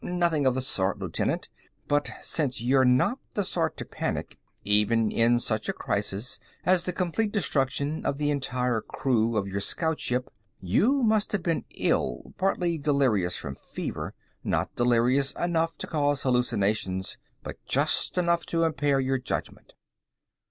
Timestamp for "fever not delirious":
13.53-15.33